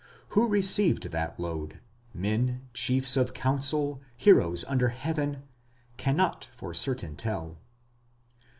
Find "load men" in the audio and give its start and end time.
1.39-2.67